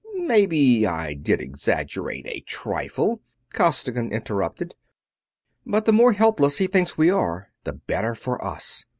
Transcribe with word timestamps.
"Maybe 0.15 0.87
I 0.87 1.13
did 1.13 1.41
exaggerate 1.43 2.25
a 2.25 2.39
trifle," 2.39 3.21
Costigan 3.53 4.11
interrupted, 4.11 4.73
"but 5.63 5.85
the 5.85 5.93
more 5.93 6.13
helpless 6.13 6.57
he 6.57 6.65
thinks 6.65 6.97
we 6.97 7.11
are 7.11 7.51
the 7.65 7.73
better 7.73 8.15
for 8.15 8.43
us. 8.43 8.85